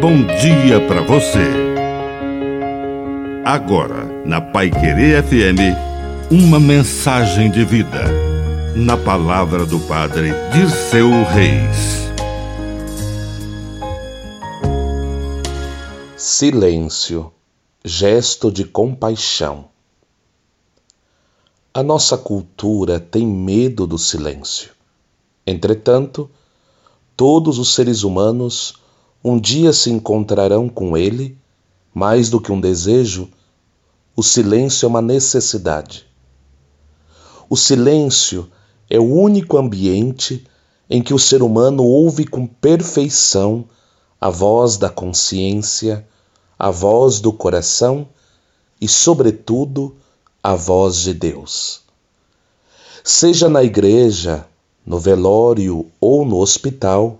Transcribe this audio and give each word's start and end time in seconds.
bom 0.00 0.24
dia 0.24 0.80
para 0.88 1.02
você. 1.02 1.44
Agora, 3.44 4.06
na 4.24 4.40
Pai 4.40 4.70
Querer 4.70 5.22
FM, 5.22 5.76
uma 6.30 6.58
mensagem 6.58 7.50
de 7.50 7.62
vida. 7.66 8.04
Na 8.74 8.96
palavra 8.96 9.66
do 9.66 9.78
Padre 9.80 10.30
Dirceu 10.54 11.10
Reis. 11.24 12.08
Silêncio, 16.16 17.30
gesto 17.84 18.50
de 18.50 18.64
compaixão. 18.64 19.66
A 21.74 21.82
nossa 21.82 22.16
cultura 22.16 22.98
tem 22.98 23.26
medo 23.26 23.86
do 23.86 23.98
silêncio. 23.98 24.70
Entretanto, 25.46 26.30
todos 27.14 27.58
os 27.58 27.74
seres 27.74 28.02
humanos 28.02 28.80
um 29.22 29.38
dia 29.38 29.72
se 29.72 29.90
encontrarão 29.90 30.68
com 30.68 30.96
ele, 30.96 31.36
mais 31.92 32.30
do 32.30 32.40
que 32.40 32.50
um 32.50 32.60
desejo, 32.60 33.28
o 34.16 34.22
silêncio 34.22 34.86
é 34.86 34.88
uma 34.88 35.02
necessidade. 35.02 36.06
O 37.48 37.56
silêncio 37.56 38.50
é 38.88 38.98
o 38.98 39.04
único 39.04 39.58
ambiente 39.58 40.46
em 40.88 41.02
que 41.02 41.14
o 41.14 41.18
ser 41.18 41.42
humano 41.42 41.84
ouve 41.84 42.26
com 42.26 42.46
perfeição 42.46 43.64
a 44.20 44.28
voz 44.28 44.76
da 44.76 44.88
consciência, 44.88 46.06
a 46.58 46.70
voz 46.70 47.20
do 47.20 47.32
coração 47.32 48.08
e, 48.80 48.86
sobretudo, 48.88 49.96
a 50.42 50.54
voz 50.54 50.96
de 50.96 51.14
Deus. 51.14 51.82
Seja 53.02 53.48
na 53.48 53.62
igreja, 53.62 54.46
no 54.84 54.98
velório 54.98 55.90
ou 56.00 56.24
no 56.24 56.38
hospital, 56.38 57.18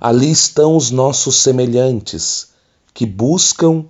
ali 0.00 0.30
estão 0.30 0.76
os 0.76 0.90
nossos 0.90 1.36
semelhantes 1.36 2.48
que 2.92 3.06
buscam 3.06 3.84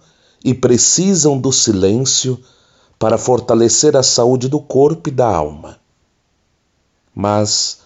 e 0.45 0.55
precisam 0.55 1.39
do 1.39 1.53
silêncio 1.53 2.39
para 2.99 3.19
fortalecer 3.19 3.97
a 3.97 4.03
saúde 4.03 4.49
do 4.49 4.61
corpo 4.61 5.09
e 5.09 5.13
da 5.13 5.27
alma. 5.27 5.79
Mas 7.15 7.79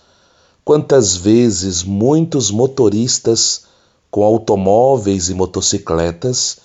quantas 0.64 1.16
vezes 1.16 1.82
muitos 1.82 2.50
motoristas 2.50 3.64
com 4.10 4.24
automóveis 4.24 5.28
e 5.28 5.34
motocicletas 5.34 6.58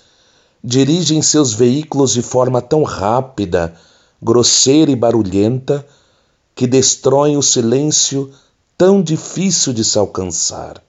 dirigem 0.62 1.22
seus 1.22 1.52
veículos 1.52 2.12
de 2.12 2.22
forma 2.22 2.60
tão 2.60 2.82
rápida, 2.82 3.74
grosseira 4.20 4.90
e 4.90 4.96
barulhenta 4.96 5.86
que 6.54 6.66
destroem 6.66 7.36
o 7.36 7.42
silêncio 7.42 8.32
tão 8.76 9.00
difícil 9.02 9.72
de 9.72 9.84
se 9.84 9.98
alcançar. 9.98 10.85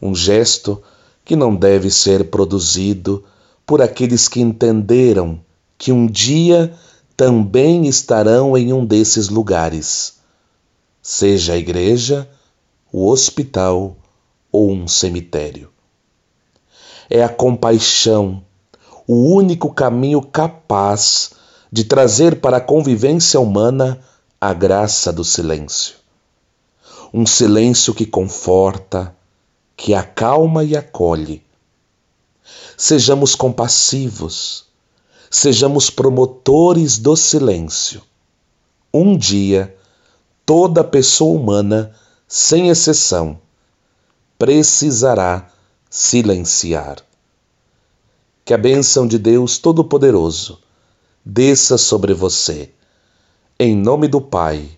Um 0.00 0.14
gesto 0.14 0.82
que 1.24 1.36
não 1.36 1.54
deve 1.54 1.90
ser 1.90 2.30
produzido 2.30 3.24
por 3.66 3.82
aqueles 3.82 4.28
que 4.28 4.40
entenderam 4.40 5.40
que 5.76 5.92
um 5.92 6.06
dia 6.06 6.74
também 7.16 7.86
estarão 7.86 8.56
em 8.56 8.72
um 8.72 8.84
desses 8.84 9.28
lugares, 9.28 10.18
seja 11.02 11.54
a 11.54 11.56
igreja, 11.56 12.28
o 12.92 13.08
hospital 13.08 13.96
ou 14.50 14.70
um 14.70 14.88
cemitério. 14.88 15.70
É 17.10 17.22
a 17.22 17.28
compaixão 17.28 18.42
o 19.08 19.34
único 19.34 19.72
caminho 19.72 20.20
capaz 20.20 21.30
de 21.72 21.84
trazer 21.84 22.40
para 22.40 22.58
a 22.58 22.60
convivência 22.60 23.40
humana 23.40 23.98
a 24.38 24.52
graça 24.52 25.10
do 25.10 25.24
silêncio. 25.24 25.96
Um 27.12 27.24
silêncio 27.24 27.94
que 27.94 28.04
conforta, 28.04 29.16
que 29.78 29.94
acalma 29.94 30.64
e 30.64 30.76
acolhe. 30.76 31.40
Sejamos 32.76 33.36
compassivos, 33.36 34.66
sejamos 35.30 35.88
promotores 35.88 36.98
do 36.98 37.14
silêncio. 37.14 38.02
Um 38.92 39.16
dia, 39.16 39.76
toda 40.44 40.82
pessoa 40.82 41.40
humana, 41.40 41.94
sem 42.26 42.70
exceção, 42.70 43.38
precisará 44.36 45.48
silenciar. 45.88 46.96
Que 48.44 48.52
a 48.52 48.58
bênção 48.58 49.06
de 49.06 49.16
Deus 49.16 49.58
Todo-Poderoso 49.58 50.58
desça 51.24 51.78
sobre 51.78 52.12
você 52.12 52.72
em 53.60 53.76
nome 53.76 54.08
do 54.08 54.20
Pai, 54.20 54.68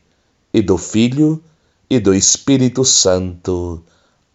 e 0.52 0.60
do 0.60 0.76
Filho, 0.76 1.42
e 1.88 1.98
do 1.98 2.14
Espírito 2.14 2.84
Santo. 2.84 3.82